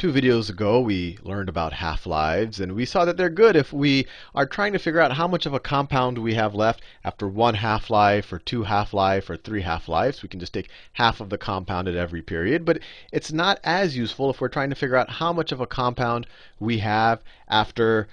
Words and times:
Two 0.00 0.14
videos 0.14 0.48
ago, 0.48 0.80
we 0.80 1.18
learned 1.22 1.50
about 1.50 1.74
half-lives, 1.74 2.58
and 2.58 2.74
we 2.74 2.86
saw 2.86 3.04
that 3.04 3.18
they're 3.18 3.28
good 3.28 3.54
if 3.54 3.70
we 3.70 4.06
are 4.34 4.46
trying 4.46 4.72
to 4.72 4.78
figure 4.78 4.98
out 4.98 5.12
how 5.12 5.28
much 5.28 5.44
of 5.44 5.52
a 5.52 5.60
compound 5.60 6.16
we 6.16 6.32
have 6.32 6.54
left 6.54 6.80
after 7.04 7.28
one 7.28 7.52
half-life, 7.52 8.32
or 8.32 8.38
two 8.38 8.62
half-life, 8.62 9.28
or 9.28 9.36
three 9.36 9.60
half-lives. 9.60 10.22
We 10.22 10.30
can 10.30 10.40
just 10.40 10.54
take 10.54 10.70
half 10.94 11.20
of 11.20 11.28
the 11.28 11.36
compound 11.36 11.86
at 11.86 11.96
every 11.96 12.22
period. 12.22 12.64
But 12.64 12.78
it's 13.12 13.30
not 13.30 13.60
as 13.62 13.94
useful 13.94 14.30
if 14.30 14.40
we're 14.40 14.48
trying 14.48 14.70
to 14.70 14.74
figure 14.74 14.96
out 14.96 15.10
how 15.10 15.34
much 15.34 15.52
of 15.52 15.60
a 15.60 15.66
compound 15.66 16.26
we 16.58 16.78
have 16.78 17.20
after 17.46 18.08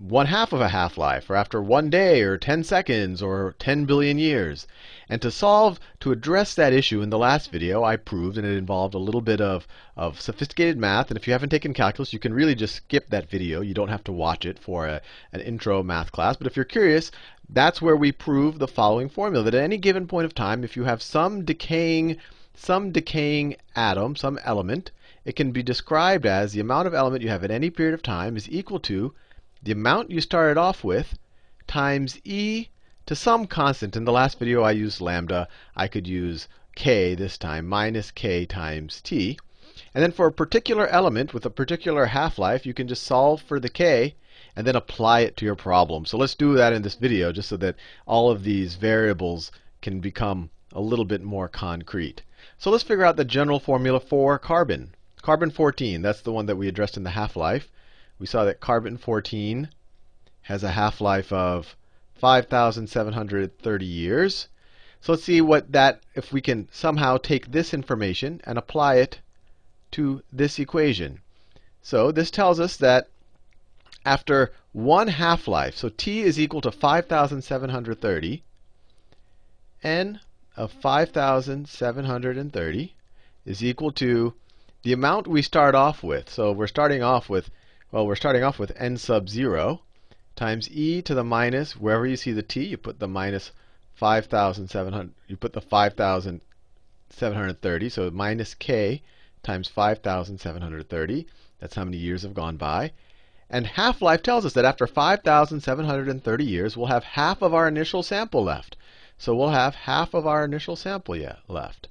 one 0.00 0.24
half 0.24 0.54
of 0.54 0.62
a 0.62 0.68
half 0.70 0.96
life, 0.96 1.28
or 1.28 1.36
after 1.36 1.60
one 1.60 1.90
day, 1.90 2.22
or 2.22 2.38
10 2.38 2.64
seconds, 2.64 3.20
or 3.20 3.54
10 3.58 3.84
billion 3.84 4.18
years. 4.18 4.66
And 5.10 5.20
to 5.20 5.30
solve, 5.30 5.78
to 6.00 6.10
address 6.10 6.54
that 6.54 6.72
issue 6.72 7.02
in 7.02 7.10
the 7.10 7.18
last 7.18 7.52
video, 7.52 7.84
I 7.84 7.96
proved, 7.96 8.38
and 8.38 8.46
it 8.46 8.56
involved 8.56 8.94
a 8.94 8.98
little 8.98 9.20
bit 9.20 9.42
of, 9.42 9.68
of 9.98 10.18
sophisticated 10.18 10.78
math. 10.78 11.10
And 11.10 11.18
if 11.18 11.26
you 11.26 11.34
haven't 11.34 11.50
taken 11.50 11.74
calculus, 11.74 12.14
you 12.14 12.18
can 12.18 12.32
really 12.32 12.54
just 12.54 12.76
skip 12.76 13.10
that 13.10 13.28
video. 13.28 13.60
You 13.60 13.74
don't 13.74 13.90
have 13.90 14.02
to 14.04 14.12
watch 14.12 14.46
it 14.46 14.58
for 14.58 14.86
a, 14.86 15.02
an 15.34 15.42
intro 15.42 15.82
math 15.82 16.12
class. 16.12 16.34
But 16.34 16.46
if 16.46 16.56
you're 16.56 16.64
curious, 16.64 17.10
that's 17.50 17.82
where 17.82 17.96
we 17.96 18.10
prove 18.10 18.58
the 18.58 18.66
following 18.66 19.10
formula 19.10 19.44
that 19.44 19.54
at 19.54 19.62
any 19.62 19.76
given 19.76 20.06
point 20.06 20.24
of 20.24 20.34
time, 20.34 20.64
if 20.64 20.76
you 20.78 20.84
have 20.84 21.02
some 21.02 21.44
decaying, 21.44 22.16
some 22.54 22.90
decaying 22.90 23.56
atom, 23.76 24.16
some 24.16 24.38
element, 24.44 24.92
it 25.26 25.36
can 25.36 25.52
be 25.52 25.62
described 25.62 26.24
as 26.24 26.54
the 26.54 26.60
amount 26.60 26.86
of 26.86 26.94
element 26.94 27.22
you 27.22 27.28
have 27.28 27.44
at 27.44 27.50
any 27.50 27.68
period 27.68 27.92
of 27.92 28.02
time 28.02 28.38
is 28.38 28.48
equal 28.50 28.80
to 28.80 29.12
the 29.62 29.72
amount 29.72 30.10
you 30.10 30.22
started 30.22 30.56
off 30.58 30.82
with 30.82 31.18
times 31.66 32.18
e 32.24 32.68
to 33.04 33.14
some 33.14 33.46
constant. 33.46 33.94
In 33.94 34.06
the 34.06 34.12
last 34.12 34.38
video 34.38 34.62
I 34.62 34.70
used 34.70 35.02
lambda. 35.02 35.48
I 35.76 35.86
could 35.86 36.08
use 36.08 36.48
k 36.74 37.14
this 37.14 37.36
time, 37.36 37.68
minus 37.68 38.10
k 38.10 38.46
times 38.46 39.02
t. 39.02 39.38
And 39.94 40.02
then 40.02 40.12
for 40.12 40.26
a 40.26 40.32
particular 40.32 40.86
element 40.86 41.34
with 41.34 41.44
a 41.44 41.50
particular 41.50 42.06
half-life, 42.06 42.64
you 42.64 42.72
can 42.72 42.88
just 42.88 43.02
solve 43.02 43.42
for 43.42 43.60
the 43.60 43.68
k 43.68 44.14
and 44.56 44.66
then 44.66 44.76
apply 44.76 45.20
it 45.20 45.36
to 45.36 45.44
your 45.44 45.56
problem. 45.56 46.06
So 46.06 46.16
let's 46.16 46.34
do 46.34 46.54
that 46.54 46.72
in 46.72 46.80
this 46.80 46.94
video 46.94 47.30
just 47.30 47.50
so 47.50 47.58
that 47.58 47.76
all 48.06 48.30
of 48.30 48.44
these 48.44 48.76
variables 48.76 49.52
can 49.82 50.00
become 50.00 50.48
a 50.72 50.80
little 50.80 51.04
bit 51.04 51.22
more 51.22 51.48
concrete. 51.48 52.22
So 52.56 52.70
let's 52.70 52.84
figure 52.84 53.04
out 53.04 53.16
the 53.16 53.26
general 53.26 53.60
formula 53.60 54.00
for 54.00 54.38
carbon. 54.38 54.94
Carbon 55.20 55.50
14, 55.50 56.00
that's 56.00 56.22
the 56.22 56.32
one 56.32 56.46
that 56.46 56.56
we 56.56 56.66
addressed 56.66 56.96
in 56.96 57.02
the 57.02 57.10
half-life 57.10 57.70
we 58.20 58.26
saw 58.26 58.44
that 58.44 58.60
carbon 58.60 58.98
14 58.98 59.70
has 60.42 60.62
a 60.62 60.70
half-life 60.70 61.32
of 61.32 61.74
5,730 62.14 63.86
years. 63.86 64.48
So 65.00 65.12
let's 65.12 65.24
see 65.24 65.40
what 65.40 65.72
that, 65.72 66.02
if 66.14 66.30
we 66.30 66.42
can 66.42 66.68
somehow 66.70 67.16
take 67.16 67.50
this 67.50 67.72
information 67.72 68.42
and 68.44 68.58
apply 68.58 68.96
it 68.96 69.20
to 69.92 70.22
this 70.30 70.58
equation. 70.58 71.22
So 71.80 72.12
this 72.12 72.30
tells 72.30 72.60
us 72.60 72.76
that 72.76 73.08
after 74.04 74.52
one 74.72 75.08
half-life, 75.08 75.76
so 75.76 75.88
t 75.88 76.20
is 76.20 76.38
equal 76.38 76.60
to 76.60 76.70
5,730, 76.70 78.42
n 79.82 80.20
of 80.56 80.72
5,730 80.72 82.94
is 83.46 83.64
equal 83.64 83.92
to 83.92 84.34
the 84.82 84.92
amount 84.92 85.26
we 85.26 85.40
start 85.40 85.74
off 85.74 86.02
with. 86.02 86.28
So 86.28 86.52
we're 86.52 86.66
starting 86.66 87.02
off 87.02 87.30
with 87.30 87.50
well, 87.92 88.06
we're 88.06 88.14
starting 88.14 88.44
off 88.44 88.58
with 88.58 88.72
n 88.76 88.96
sub 88.96 89.28
0 89.28 89.82
times 90.36 90.70
e 90.70 91.02
to 91.02 91.14
the 91.14 91.24
minus, 91.24 91.76
wherever 91.76 92.06
you 92.06 92.16
see 92.16 92.32
the 92.32 92.42
t, 92.42 92.64
you 92.64 92.76
put 92.76 93.00
the 93.00 93.08
minus 93.08 93.50
5,700, 93.94 95.12
you 95.26 95.36
put 95.36 95.52
the 95.52 95.60
5,730, 95.60 97.88
so 97.88 98.08
minus 98.10 98.54
k 98.54 99.02
times 99.42 99.68
5,730. 99.68 101.26
That's 101.58 101.74
how 101.74 101.84
many 101.84 101.96
years 101.96 102.22
have 102.22 102.34
gone 102.34 102.56
by. 102.56 102.92
And 103.50 103.66
half-life 103.66 104.22
tells 104.22 104.46
us 104.46 104.52
that 104.52 104.64
after 104.64 104.86
5,730 104.86 106.44
years, 106.44 106.76
we'll 106.76 106.86
have 106.86 107.02
half 107.02 107.42
of 107.42 107.52
our 107.52 107.66
initial 107.66 108.04
sample 108.04 108.44
left. 108.44 108.76
So 109.18 109.34
we'll 109.34 109.50
have 109.50 109.74
half 109.74 110.14
of 110.14 110.26
our 110.26 110.44
initial 110.44 110.76
sample 110.76 111.16
yet 111.16 111.40
left. 111.48 111.88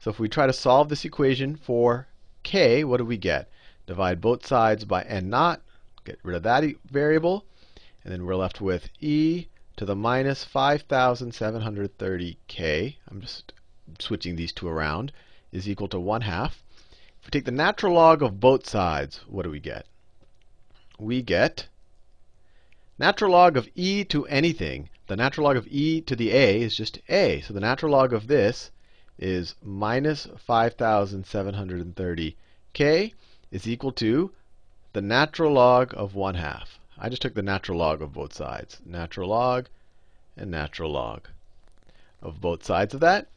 So 0.00 0.10
if 0.10 0.18
we 0.18 0.28
try 0.28 0.46
to 0.46 0.52
solve 0.52 0.88
this 0.88 1.04
equation 1.04 1.56
for 1.56 2.08
k, 2.42 2.82
what 2.82 2.96
do 2.96 3.04
we 3.04 3.18
get? 3.18 3.48
Divide 3.86 4.20
both 4.20 4.44
sides 4.44 4.84
by 4.84 5.02
n 5.02 5.30
naught, 5.30 5.62
get 6.04 6.18
rid 6.22 6.36
of 6.36 6.42
that 6.42 6.64
variable, 6.90 7.44
and 8.02 8.12
then 8.12 8.24
we're 8.24 8.34
left 8.34 8.60
with 8.60 8.88
e 9.00 9.46
to 9.76 9.84
the 9.84 9.94
minus 9.94 10.44
5,730k, 10.44 12.96
I'm 13.08 13.20
just 13.20 13.52
switching 13.98 14.36
these 14.36 14.52
two 14.52 14.66
around, 14.66 15.12
is 15.52 15.68
equal 15.68 15.86
to 15.88 16.00
1 16.00 16.22
half. 16.22 16.64
If 17.20 17.26
we 17.26 17.30
take 17.30 17.44
the 17.44 17.50
natural 17.50 17.92
log 17.94 18.22
of 18.22 18.40
both 18.40 18.66
sides, 18.68 19.20
what 19.28 19.42
do 19.42 19.50
we 19.50 19.60
get? 19.60 19.86
We 20.98 21.20
get 21.22 21.68
natural 22.98 23.32
log 23.32 23.56
of 23.56 23.68
e 23.74 24.04
to 24.04 24.26
anything. 24.26 24.88
The 25.06 25.16
natural 25.16 25.46
log 25.46 25.56
of 25.56 25.66
e 25.68 26.00
to 26.00 26.16
the 26.16 26.32
a 26.32 26.62
is 26.62 26.76
just 26.76 26.98
a. 27.08 27.40
So 27.42 27.54
the 27.54 27.60
natural 27.60 27.92
log 27.92 28.12
of 28.12 28.26
this 28.26 28.72
is 29.18 29.54
minus 29.62 30.26
5,730k 30.26 33.12
is 33.50 33.68
equal 33.68 33.92
to 33.92 34.32
the 34.92 35.00
natural 35.00 35.52
log 35.52 35.94
of 35.96 36.14
1 36.14 36.34
half. 36.34 36.78
I 36.98 37.08
just 37.08 37.22
took 37.22 37.34
the 37.34 37.42
natural 37.42 37.78
log 37.78 38.02
of 38.02 38.14
both 38.14 38.32
sides. 38.32 38.80
Natural 38.84 39.28
log 39.28 39.68
and 40.36 40.50
natural 40.50 40.90
log 40.90 41.28
of 42.22 42.40
both 42.40 42.64
sides 42.64 42.94
of 42.94 43.00
that. 43.00 43.28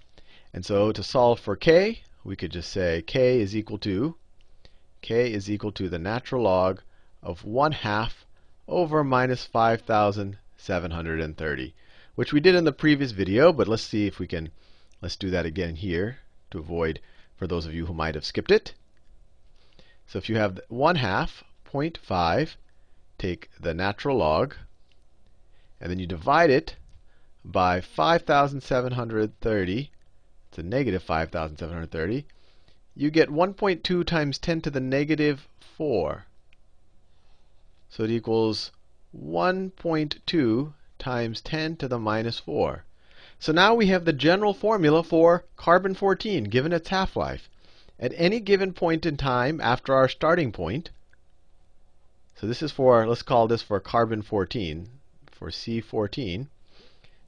And 0.54 0.66
so 0.66 0.92
to 0.92 1.04
solve 1.04 1.40
for 1.40 1.56
k, 1.56 2.02
we 2.24 2.36
could 2.36 2.52
just 2.52 2.72
say 2.72 3.02
k 3.02 3.40
is 3.40 3.56
equal 3.56 3.78
to 3.80 4.16
k 5.02 5.32
is 5.32 5.50
equal 5.50 5.72
to 5.74 5.90
the 5.90 6.00
natural 6.00 6.44
log 6.44 6.82
of 7.22 7.46
1 7.46 7.72
half 7.72 8.26
over 8.68 9.04
minus 9.04 9.46
5,730, 9.46 11.76
which 12.16 12.34
we 12.34 12.40
did 12.40 12.56
in 12.56 12.64
the 12.64 12.72
previous 12.72 13.12
video, 13.12 13.54
but 13.54 13.68
let's 13.68 13.84
see 13.84 14.08
if 14.08 14.20
we 14.20 14.28
can, 14.28 14.50
let's 15.02 15.16
do 15.16 15.30
that 15.30 15.46
again 15.46 15.76
here 15.76 16.18
to 16.52 16.60
avoid 16.60 17.00
for 17.36 17.48
those 17.48 17.66
of 17.66 17.74
you 17.74 17.86
who 17.86 17.94
might 17.94 18.16
have 18.16 18.26
skipped 18.26 18.52
it. 18.52 18.74
So 20.10 20.18
if 20.18 20.28
you 20.28 20.36
have 20.38 20.60
1 20.70 20.96
half 20.96 21.44
0.5, 21.72 22.56
take 23.20 23.52
the 23.60 23.76
natural 23.76 24.18
log, 24.18 24.56
and 25.80 25.92
then 25.92 26.00
you 26.00 26.08
divide 26.08 26.50
it 26.50 26.78
by 27.46 27.80
5,730. 27.80 29.92
It's 30.48 30.58
a 30.58 30.64
negative 30.64 31.04
5,730. 31.04 32.26
You 32.96 33.12
get 33.12 33.30
1.2 33.30 34.04
times 34.04 34.40
10 34.40 34.62
to 34.62 34.72
the 34.72 34.80
negative 34.80 35.48
4. 35.60 36.26
So 37.90 38.04
it 38.04 38.10
equals 38.10 38.72
1.2 39.16 40.74
times 40.98 41.42
10 41.42 41.76
to 41.76 41.88
the 41.88 42.00
minus 42.00 42.40
4. 42.40 42.84
So 43.38 43.52
now 43.52 43.76
we 43.76 43.86
have 43.90 44.06
the 44.06 44.14
general 44.14 44.56
formula 44.56 45.04
for 45.04 45.46
carbon 45.56 45.94
14 45.94 46.46
given 46.46 46.74
its 46.74 46.90
half-life 46.90 47.48
at 48.00 48.14
any 48.16 48.40
given 48.40 48.72
point 48.72 49.06
in 49.06 49.18
time 49.18 49.60
after 49.60 49.94
our 49.94 50.08
starting 50.08 50.52
point. 50.52 50.90
So 52.36 52.48
this 52.48 52.62
is 52.62 52.72
for, 52.72 53.06
let's 53.06 53.22
call 53.22 53.48
this 53.48 53.62
for 53.62 53.80
carbon 53.82 54.22
14, 54.22 54.88
for 55.30 55.50
C14. 55.50 56.48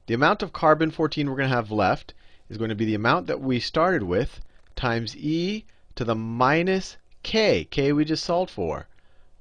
The 0.06 0.14
amount 0.14 0.42
of 0.42 0.52
carbon 0.52 0.90
14 0.90 1.28
we're 1.28 1.36
going 1.36 1.50
to 1.50 1.54
have 1.54 1.70
left 1.70 2.14
is 2.48 2.56
going 2.56 2.70
to 2.70 2.74
be 2.74 2.86
the 2.86 2.94
amount 2.94 3.26
that 3.26 3.40
we 3.40 3.60
started 3.60 4.02
with 4.02 4.40
times 4.74 5.14
e 5.16 5.64
to 5.94 6.04
the 6.04 6.14
minus 6.14 6.96
k. 7.22 7.64
k 7.64 7.92
we 7.92 8.04
just 8.04 8.24
solved 8.24 8.50
for. 8.50 8.88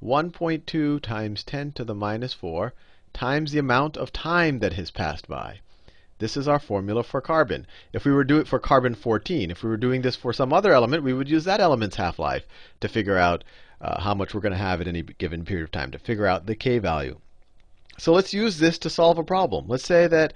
1.2 0.04 1.02
times 1.02 1.44
10 1.44 1.72
to 1.74 1.86
the 1.86 1.96
minus 1.96 2.34
4 2.34 2.74
times 3.14 3.52
the 3.52 3.60
amount 3.60 3.96
of 3.96 4.12
time 4.12 4.60
that 4.60 4.74
has 4.74 4.92
passed 4.92 5.28
by. 5.28 5.60
This 6.22 6.38
is 6.38 6.48
our 6.48 6.60
formula 6.60 7.02
for 7.02 7.20
carbon. 7.20 7.66
If 7.94 8.06
we 8.06 8.12
were 8.12 8.24
doing 8.24 8.42
it 8.42 8.48
for 8.48 8.60
carbon 8.60 8.94
14, 8.94 9.50
if 9.50 9.64
we 9.64 9.70
were 9.72 9.76
doing 9.76 10.04
this 10.04 10.16
for 10.16 10.32
some 10.32 10.54
other 10.54 10.72
element, 10.72 11.02
we 11.02 11.14
would 11.14 11.28
use 11.28 11.46
that 11.46 11.60
element's 11.60 11.96
half-life 11.96 12.46
to 12.80 12.88
figure 12.88 13.18
out 13.18 13.44
uh, 13.82 14.00
how 14.00 14.14
much 14.14 14.36
we're 14.36 14.42
going 14.42 14.52
to 14.52 14.58
have 14.60 14.80
at 14.80 14.88
any 14.88 15.02
given 15.02 15.44
period 15.44 15.64
of 15.64 15.72
time, 15.72 15.90
to 15.90 15.98
figure 15.98 16.28
out 16.28 16.46
the 16.46 16.54
k 16.54 16.78
value. 16.78 17.20
So 17.98 18.14
let's 18.14 18.36
use 18.36 18.60
this 18.60 18.78
to 18.78 18.90
solve 18.90 19.18
a 19.18 19.24
problem. 19.24 19.68
Let's 19.68 19.84
say 19.84 20.06
that 20.06 20.36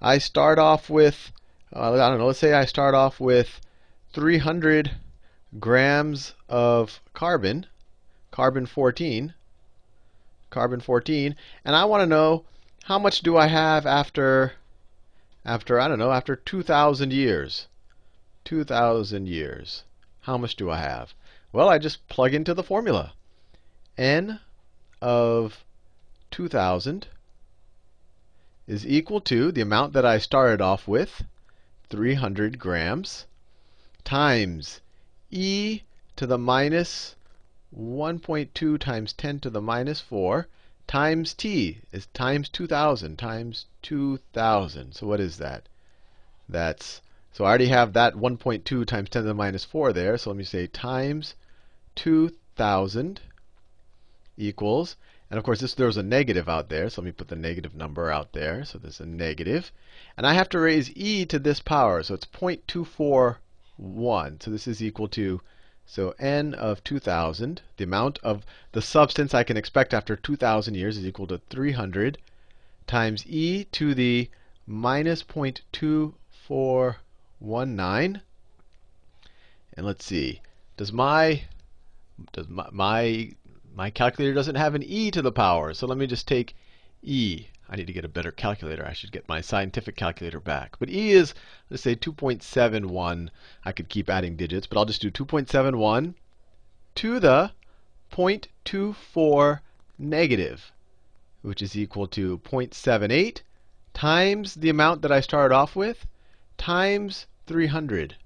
I 0.00 0.16
start 0.16 0.58
off 0.58 0.88
with, 0.88 1.32
uh, 1.70 1.92
I 1.92 2.08
don't 2.08 2.16
know, 2.16 2.28
let's 2.28 2.38
say 2.38 2.54
I 2.54 2.64
start 2.64 2.94
off 2.94 3.20
with 3.20 3.60
300 4.14 4.90
grams 5.60 6.32
of 6.48 7.02
carbon, 7.12 7.66
carbon 8.30 8.64
14, 8.64 9.34
carbon 10.48 10.80
14, 10.80 11.36
and 11.62 11.76
I 11.76 11.84
want 11.84 12.00
to 12.00 12.06
know 12.06 12.46
how 12.84 12.98
much 12.98 13.20
do 13.20 13.36
I 13.36 13.48
have 13.48 13.84
after 13.84 14.54
after, 15.46 15.78
I 15.78 15.86
don't 15.86 16.00
know, 16.00 16.10
after 16.10 16.34
2,000 16.34 17.12
years. 17.12 17.68
2,000 18.44 19.28
years. 19.28 19.84
How 20.22 20.36
much 20.36 20.56
do 20.56 20.68
I 20.68 20.78
have? 20.78 21.14
Well, 21.52 21.68
I 21.68 21.78
just 21.78 22.08
plug 22.08 22.34
into 22.34 22.52
the 22.52 22.64
formula. 22.64 23.12
n 23.96 24.40
of 25.00 25.64
2,000 26.32 27.06
is 28.66 28.84
equal 28.84 29.20
to 29.20 29.52
the 29.52 29.60
amount 29.60 29.92
that 29.92 30.04
I 30.04 30.18
started 30.18 30.60
off 30.60 30.88
with, 30.88 31.22
300 31.90 32.58
grams, 32.58 33.26
times 34.02 34.80
e 35.30 35.82
to 36.16 36.26
the 36.26 36.38
minus 36.38 37.14
1.2 37.72 38.80
times 38.80 39.12
10 39.12 39.38
to 39.40 39.50
the 39.50 39.60
minus 39.60 40.00
4 40.00 40.48
times 40.86 41.34
t 41.34 41.80
is 41.92 42.06
times 42.06 42.48
2000 42.48 43.18
times 43.18 43.66
2000. 43.82 44.94
So 44.94 45.06
what 45.06 45.20
is 45.20 45.38
that? 45.38 45.68
That's 46.48 47.00
so 47.32 47.44
I 47.44 47.48
already 47.48 47.68
have 47.68 47.92
that 47.92 48.14
1.2 48.14 48.86
times 48.86 49.10
10 49.10 49.22
to 49.22 49.22
the 49.22 49.34
minus 49.34 49.64
4 49.64 49.92
there. 49.92 50.16
So 50.16 50.30
let 50.30 50.36
me 50.36 50.44
say 50.44 50.66
times 50.66 51.34
2000 51.96 53.20
equals, 54.36 54.96
and 55.30 55.38
of 55.38 55.44
course 55.44 55.60
this 55.60 55.74
there's 55.74 55.96
a 55.96 56.02
negative 56.02 56.48
out 56.48 56.68
there, 56.68 56.88
so 56.88 57.02
let 57.02 57.06
me 57.06 57.12
put 57.12 57.28
the 57.28 57.36
negative 57.36 57.74
number 57.74 58.10
out 58.10 58.32
there. 58.32 58.64
So 58.64 58.78
there's 58.78 59.00
a 59.00 59.06
negative, 59.06 59.72
and 60.16 60.26
I 60.26 60.34
have 60.34 60.48
to 60.50 60.58
raise 60.58 60.94
e 60.96 61.26
to 61.26 61.38
this 61.38 61.60
power, 61.60 62.02
so 62.02 62.14
it's 62.14 62.26
0.241. 62.26 64.42
So 64.42 64.50
this 64.50 64.68
is 64.68 64.82
equal 64.82 65.08
to 65.08 65.40
so 65.88 66.14
n 66.18 66.52
of 66.52 66.82
2000, 66.82 67.62
the 67.76 67.84
amount 67.84 68.18
of 68.18 68.44
the 68.72 68.82
substance 68.82 69.32
I 69.32 69.44
can 69.44 69.56
expect 69.56 69.94
after 69.94 70.16
2000 70.16 70.74
years 70.74 70.98
is 70.98 71.06
equal 71.06 71.28
to 71.28 71.38
300 71.48 72.18
times 72.88 73.24
e 73.26 73.64
to 73.70 73.94
the 73.94 74.28
minus 74.66 75.22
0.24 75.22 76.96
1, 77.38 77.76
9. 77.76 78.22
And 79.76 79.86
let's 79.86 80.04
see. 80.04 80.40
Does 80.76 80.92
my 80.92 81.44
does 82.32 82.48
my, 82.48 82.68
my 82.72 83.30
my 83.74 83.90
calculator 83.90 84.34
doesn't 84.34 84.56
have 84.56 84.74
an 84.74 84.82
e 84.82 85.10
to 85.10 85.22
the 85.22 85.30
power. 85.30 85.72
So 85.72 85.86
let 85.86 85.98
me 85.98 86.06
just 86.06 86.26
take 86.26 86.56
e. 87.06 87.46
I 87.68 87.76
need 87.76 87.86
to 87.86 87.92
get 87.92 88.04
a 88.04 88.08
better 88.08 88.32
calculator. 88.32 88.84
I 88.84 88.92
should 88.92 89.12
get 89.12 89.28
my 89.28 89.40
scientific 89.40 89.96
calculator 89.96 90.40
back. 90.40 90.76
But 90.78 90.90
e 90.90 91.12
is 91.12 91.34
let's 91.70 91.82
say 91.82 91.94
2.71. 91.94 93.28
I 93.64 93.72
could 93.72 93.88
keep 93.88 94.10
adding 94.10 94.36
digits, 94.36 94.66
but 94.66 94.76
I'll 94.76 94.84
just 94.84 95.00
do 95.00 95.10
2.71 95.10 96.14
to 96.96 97.20
the 97.20 97.52
0.24 98.10 99.60
negative, 99.98 100.72
which 101.42 101.62
is 101.62 101.76
equal 101.76 102.08
to 102.08 102.38
0.78 102.38 103.42
times 103.94 104.54
the 104.54 104.70
amount 104.70 105.02
that 105.02 105.12
I 105.12 105.20
started 105.20 105.54
off 105.54 105.76
with 105.76 106.06
times 106.58 107.26
300 107.46 108.16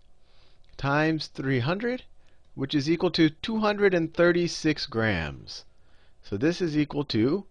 times 0.80 1.26
300, 1.26 2.04
which 2.54 2.74
is 2.74 2.88
equal 2.88 3.10
to 3.10 3.28
236 3.28 4.86
grams. 4.86 5.66
So 6.22 6.38
this 6.38 6.62
is 6.62 6.74
equal 6.74 7.04
to 7.04 7.44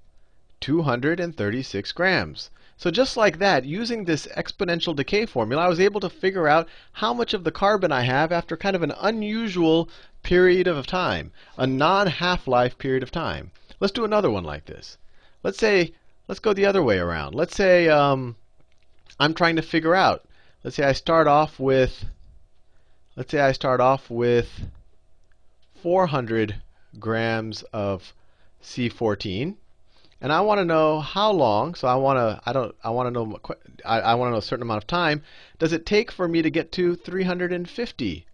236 0.61 1.91
grams. 1.91 2.49
So 2.77 2.89
just 2.91 3.17
like 3.17 3.39
that, 3.39 3.65
using 3.65 4.05
this 4.05 4.27
exponential 4.37 4.95
decay 4.95 5.25
formula, 5.25 5.63
I 5.63 5.67
was 5.67 5.79
able 5.79 5.99
to 6.01 6.09
figure 6.09 6.47
out 6.47 6.67
how 6.93 7.13
much 7.13 7.33
of 7.33 7.43
the 7.43 7.51
carbon 7.51 7.91
I 7.91 8.01
have 8.01 8.31
after 8.31 8.55
kind 8.55 8.75
of 8.75 8.83
an 8.83 8.93
unusual 9.01 9.89
period 10.23 10.67
of 10.67 10.87
time, 10.87 11.31
a 11.57 11.67
non-half-life 11.67 12.77
period 12.77 13.03
of 13.03 13.11
time. 13.11 13.51
Let's 13.79 13.93
do 13.93 14.05
another 14.05 14.31
one 14.31 14.43
like 14.43 14.65
this. 14.65 14.97
Let's 15.43 15.57
say, 15.57 15.93
let's 16.27 16.39
go 16.39 16.53
the 16.53 16.65
other 16.65 16.83
way 16.83 16.99
around. 16.99 17.35
Let's 17.35 17.55
say 17.55 17.89
um, 17.89 18.35
I'm 19.19 19.33
trying 19.33 19.57
to 19.57 19.61
figure 19.61 19.95
out 19.95 20.25
let's 20.63 20.77
say 20.77 20.83
I 20.83 20.93
start 20.93 21.27
off 21.27 21.59
with 21.59 22.05
let's 23.15 23.31
say 23.31 23.39
I 23.39 23.51
start 23.51 23.81
off 23.81 24.09
with 24.09 24.67
400 25.81 26.61
grams 26.99 27.63
of 27.73 28.13
C14 28.61 29.55
and 30.21 30.33
I 30.33 30.41
want 30.41 30.59
to 30.59 30.65
know 30.65 30.99
how 30.99 31.31
long 31.31 31.75
so 31.75 31.87
I 31.87 31.95
want 31.95 32.17
to 32.17 32.41
I 32.45 32.53
don't 32.53 32.75
I 32.83 32.89
want 32.89 33.07
to 33.07 33.11
know 33.11 33.39
I, 33.85 33.99
I 34.01 34.15
want 34.15 34.29
to 34.29 34.31
know 34.31 34.37
a 34.37 34.41
certain 34.41 34.63
amount 34.63 34.83
of 34.83 34.87
time 34.87 35.23
does 35.57 35.73
it 35.73 35.85
take 35.85 36.11
for 36.11 36.27
me 36.27 36.41
to 36.41 36.49
get 36.49 36.71
to 36.73 36.95
350 36.95 38.25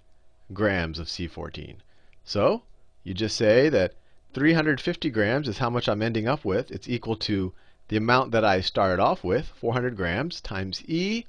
grams 0.54 1.00
of 1.00 1.08
C14 1.08 1.76
so 2.24 2.64
you 3.04 3.14
just 3.14 3.36
say 3.36 3.70
that 3.70 3.94
350 4.34 5.10
grams 5.10 5.48
is 5.48 5.60
how 5.60 5.70
much 5.70 5.88
I'm 5.88 6.02
ending 6.02 6.28
up 6.28 6.44
with 6.44 6.72
it's 6.72 6.90
equal 6.90 7.16
to 7.18 7.54
the 7.88 7.98
amount 7.98 8.32
that 8.32 8.44
I 8.44 8.62
started 8.62 9.00
off 9.00 9.24
with 9.24 9.48
400 9.60 9.96
grams 9.96 10.42
times 10.42 10.82
E 10.88 11.26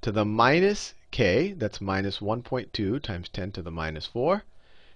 to 0.00 0.10
the 0.10 0.24
minus 0.24 0.94
k, 1.10 1.52
that's 1.52 1.80
minus 1.80 2.18
1.2 2.18 3.02
times 3.02 3.28
10 3.28 3.52
to 3.52 3.62
the 3.62 3.70
minus 3.70 4.06
4, 4.06 4.44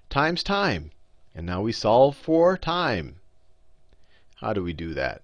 times 0.08 0.42
time. 0.42 0.90
And 1.34 1.44
now 1.44 1.60
we 1.60 1.72
solve 1.72 2.16
for 2.16 2.56
time. 2.56 3.16
How 4.36 4.52
do 4.52 4.62
we 4.62 4.72
do 4.72 4.94
that? 4.94 5.22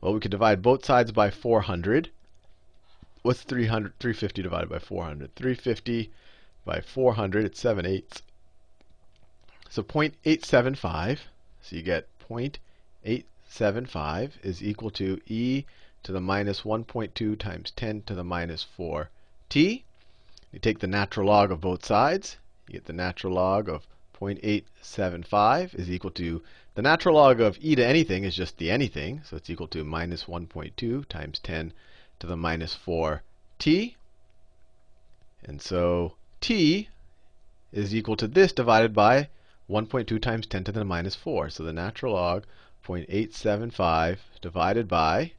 Well, 0.00 0.14
we 0.14 0.20
could 0.20 0.30
divide 0.30 0.62
both 0.62 0.84
sides 0.84 1.12
by 1.12 1.30
400. 1.30 2.10
What's 3.22 3.42
300, 3.42 3.98
350 3.98 4.42
divided 4.42 4.68
by 4.68 4.78
400? 4.78 5.34
350 5.34 6.10
by 6.64 6.80
400, 6.80 7.44
it's 7.44 7.60
7 7.60 7.86
eighths. 7.86 8.22
So 9.70 9.82
0.875, 9.82 11.18
so 11.62 11.76
you 11.76 11.82
get 11.82 12.08
0.875 12.28 14.30
is 14.42 14.62
equal 14.62 14.90
to 14.90 15.20
e 15.26 15.64
to 16.02 16.12
the 16.12 16.20
minus 16.20 16.62
1.2 16.62 17.38
times 17.38 17.70
10 17.72 18.02
to 18.02 18.14
the 18.14 18.24
minus 18.24 18.62
4 18.62 19.10
t. 19.48 19.84
You 20.52 20.58
take 20.58 20.78
the 20.78 20.86
natural 20.86 21.26
log 21.26 21.50
of 21.50 21.60
both 21.60 21.84
sides. 21.84 22.38
You 22.66 22.72
get 22.72 22.86
the 22.86 22.92
natural 22.92 23.34
log 23.34 23.68
of 23.68 23.86
0.875 24.20 25.74
is 25.76 25.88
equal 25.88 26.10
to 26.10 26.42
the 26.74 26.82
natural 26.82 27.14
log 27.14 27.40
of 27.40 27.56
e 27.60 27.76
to 27.76 27.86
anything 27.86 28.24
is 28.24 28.34
just 28.34 28.58
the 28.58 28.68
anything, 28.68 29.22
so 29.22 29.36
it's 29.36 29.48
equal 29.48 29.68
to 29.68 29.84
minus 29.84 30.24
1.2 30.24 31.06
times 31.06 31.38
10 31.38 31.72
to 32.18 32.26
the 32.26 32.36
minus 32.36 32.74
4 32.74 33.22
t. 33.60 33.96
And 35.44 35.62
so 35.62 36.16
t 36.40 36.88
is 37.70 37.94
equal 37.94 38.16
to 38.16 38.26
this 38.26 38.52
divided 38.52 38.92
by 38.92 39.28
1.2 39.70 40.20
times 40.20 40.46
10 40.46 40.64
to 40.64 40.72
the 40.72 40.84
minus 40.84 41.14
4. 41.14 41.50
So 41.50 41.62
the 41.62 41.72
natural 41.72 42.14
log 42.14 42.44
0.875 42.84 44.18
divided 44.40 44.88
by 44.88 45.32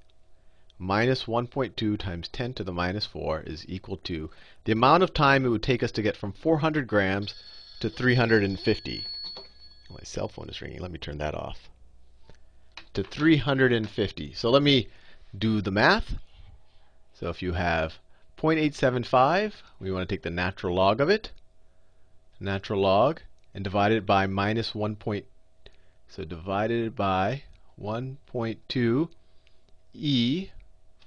minus 0.78 1.26
1.2 1.26 1.98
times 2.00 2.30
10 2.30 2.54
to 2.54 2.64
the 2.64 2.72
minus 2.72 3.06
4 3.06 3.42
is 3.42 3.66
equal 3.68 3.98
to 3.98 4.30
the 4.64 4.72
amount 4.72 5.04
of 5.04 5.14
time 5.14 5.46
it 5.46 5.50
would 5.50 5.64
take 5.64 5.84
us 5.84 5.92
to 5.92 6.02
get 6.02 6.16
from 6.16 6.32
400 6.32 6.88
grams 6.88 7.34
to 7.80 7.90
350. 7.90 9.06
My 9.90 10.00
cell 10.04 10.28
phone 10.28 10.50
is 10.50 10.62
ringing. 10.62 10.82
Let 10.82 10.92
me 10.92 11.00
turn 11.00 11.18
that 11.18 11.36
off. 11.36 11.70
To 12.94 13.04
350. 13.04 14.34
So 14.34 14.50
let 14.50 14.62
me 14.62 14.88
do 15.38 15.62
the 15.62 15.72
math. 15.72 16.16
So 17.14 17.30
if 17.30 17.42
you 17.42 17.54
have 17.54 17.96
0.875, 18.38 19.54
we 19.80 19.92
want 19.92 20.08
to 20.08 20.14
take 20.14 20.24
the 20.24 20.30
natural 20.30 20.76
log 20.76 21.02
of 21.02 21.10
it, 21.10 21.32
natural 22.40 22.82
log, 22.82 23.22
and 23.54 23.64
divide 23.64 23.92
it 23.92 24.06
by 24.06 24.28
minus 24.28 24.74
1. 24.74 24.96
Point, 24.96 25.26
so 26.08 26.24
divided 26.24 26.96
by 26.96 27.44
1.2 27.82 29.10
e 29.94 30.50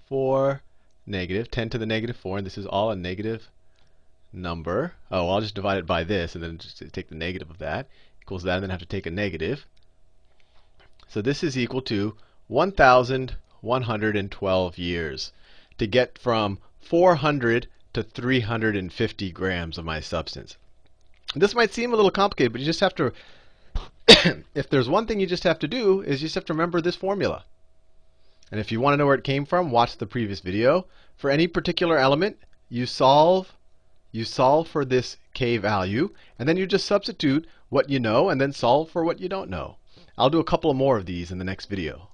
4, 0.09 0.63
negative, 1.07 1.51
10 1.51 1.71
to 1.71 1.79
the 1.79 1.87
negative 1.87 2.17
4, 2.17 2.39
and 2.39 2.47
this 2.47 2.59
is 2.59 2.67
all 2.67 2.91
a 2.91 2.97
negative 2.97 3.49
number. 4.33 4.95
Oh, 5.11 5.29
I'll 5.29 5.41
just 5.41 5.55
divide 5.55 5.79
it 5.79 5.87
by 5.87 6.05
this, 6.05 6.35
and 6.35 6.43
then 6.43 6.59
just 6.59 6.83
take 6.93 7.09
the 7.09 7.15
negative 7.15 7.51
of 7.51 7.59
that, 7.59 7.89
equals 8.23 8.43
that, 8.45 8.55
and 8.55 8.63
then 8.63 8.71
have 8.71 8.81
to 8.81 8.87
take 8.87 9.05
a 9.07 9.11
negative. 9.11 9.67
So 11.09 11.21
this 11.21 11.45
is 11.45 11.59
equal 11.59 11.83
to 11.83 12.17
1,112 12.49 14.79
years 14.79 15.33
to 15.79 15.87
get 15.87 16.19
from 16.19 16.59
400 16.81 17.69
to 17.93 18.03
350 18.03 19.31
grams 19.33 19.79
of 19.79 19.85
my 19.85 20.01
substance. 20.01 20.57
This 21.35 21.55
might 21.55 21.73
seem 21.73 21.93
a 21.93 21.97
little 21.97 22.11
complicated, 22.11 22.53
but 22.53 22.61
you 22.61 22.67
just 22.67 22.81
have 22.81 22.95
to, 22.97 23.13
if 24.55 24.71
there's 24.71 24.89
one 24.89 25.07
thing 25.07 25.21
you 25.21 25.27
just 25.27 25.45
have 25.45 25.59
to 25.61 25.69
do, 25.69 26.01
is 26.01 26.23
you 26.23 26.27
just 26.27 26.35
have 26.35 26.45
to 26.47 26.53
remember 26.53 26.81
this 26.81 26.97
formula. 26.97 27.45
And 28.51 28.61
if 28.61 28.71
you 28.71 28.81
want 28.81 28.95
to 28.95 28.99
know 28.99 29.07
where 29.07 29.15
it 29.15 29.25
came 29.25 29.47
from, 29.47 29.71
watch 29.71 29.97
the 29.97 30.07
previous 30.07 30.41
video. 30.41 30.87
For 31.17 31.31
any 31.31 31.47
particular 31.47 31.97
element, 31.97 32.37
you 32.69 32.85
solve 32.85 33.55
you 34.13 34.25
solve 34.25 34.69
for 34.69 34.85
this 34.85 35.17
k 35.35 35.57
value, 35.57 36.11
and 36.39 36.49
then 36.49 36.57
you 36.57 36.67
just 36.67 36.87
substitute 36.87 37.47
what 37.71 37.91
you 37.91 37.99
know 37.99 38.29
and 38.29 38.41
then 38.41 38.53
solve 38.53 38.91
for 38.91 39.03
what 39.03 39.19
you 39.19 39.29
don't 39.29 39.51
know. 39.51 39.79
I'll 40.17 40.31
do 40.31 40.39
a 40.39 40.45
couple 40.45 40.73
more 40.75 40.99
of 40.99 41.07
these 41.07 41.33
in 41.33 41.39
the 41.39 41.45
next 41.45 41.67
video. 41.67 42.12